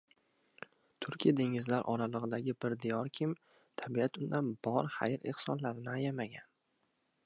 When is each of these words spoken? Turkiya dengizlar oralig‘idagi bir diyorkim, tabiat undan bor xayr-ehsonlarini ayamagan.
Turkiya 1.05 1.33
dengizlar 1.39 1.85
oralig‘idagi 1.93 2.57
bir 2.65 2.77
diyorkim, 2.87 3.37
tabiat 3.83 4.21
undan 4.25 4.53
bor 4.69 4.93
xayr-ehsonlarini 4.99 5.97
ayamagan. 5.99 6.55